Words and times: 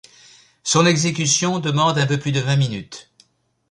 Son 0.63 0.87
exécution 0.87 1.59
demande 1.59 1.99
un 1.99 2.07
peu 2.07 2.17
plus 2.17 2.31
de 2.31 2.39
vingt 2.39 2.55
minutes. 2.55 3.11